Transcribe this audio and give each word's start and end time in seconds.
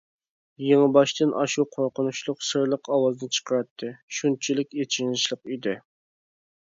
يېڭىباشتىن 0.67 1.33
ئاشۇ 1.41 1.65
قورقۇنچلۇق 1.75 2.41
سىرلىق 2.47 2.91
ئاۋازنى 2.95 3.29
چىقىراتتى، 3.39 3.93
شۇنچىلىك 4.21 4.75
ئېچىنىشلىق 4.81 5.45
ئىدى. 5.55 5.77